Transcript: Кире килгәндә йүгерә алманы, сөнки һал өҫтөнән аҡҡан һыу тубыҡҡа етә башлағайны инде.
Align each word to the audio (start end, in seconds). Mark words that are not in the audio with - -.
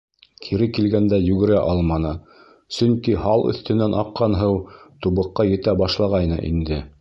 Кире 0.45 0.67
килгәндә 0.77 1.19
йүгерә 1.25 1.59
алманы, 1.73 2.13
сөнки 2.77 3.15
һал 3.25 3.45
өҫтөнән 3.51 3.95
аҡҡан 4.05 4.39
һыу 4.41 4.57
тубыҡҡа 5.05 5.47
етә 5.51 5.77
башлағайны 5.85 6.41
инде. 6.53 6.83